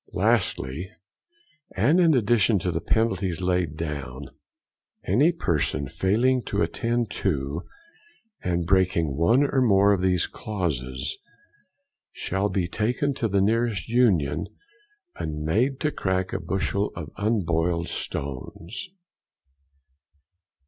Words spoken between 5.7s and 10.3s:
failing to attend to, and breaking one or more of these